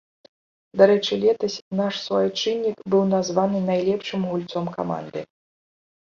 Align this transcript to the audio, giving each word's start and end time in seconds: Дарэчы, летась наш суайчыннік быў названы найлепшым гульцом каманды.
Дарэчы, 0.81 1.13
летась 1.23 1.57
наш 1.79 1.99
суайчыннік 2.05 2.77
быў 2.93 3.03
названы 3.15 3.59
найлепшым 3.67 4.21
гульцом 4.31 4.65
каманды. 4.79 5.21